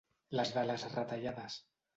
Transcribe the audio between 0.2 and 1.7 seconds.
La de les retallades.